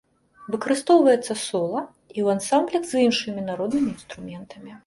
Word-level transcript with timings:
Выкарыстоўваецца 0.53 1.33
сола 1.41 1.81
і 2.17 2.19
ў 2.25 2.27
ансамблях 2.39 2.83
з 2.93 3.05
іншымі 3.09 3.47
народнымі 3.51 3.87
інструментамі. 3.95 4.71